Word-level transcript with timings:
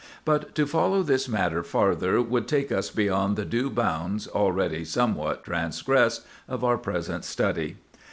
But 0.25 0.55
to 0.55 0.65
follow 0.65 1.03
this 1.03 1.29
matter 1.29 1.61
farther 1.61 2.23
would 2.23 2.47
take 2.47 2.71
us 2.71 2.89
beyond 2.89 3.35
the 3.35 3.45
due 3.45 3.69
bounds, 3.69 4.27
already 4.27 4.83
somewhat 4.83 5.43
transgressed, 5.43 6.25
of 6.47 6.63
our 6.63 6.79
present 6.79 7.23
study. 7.23 7.75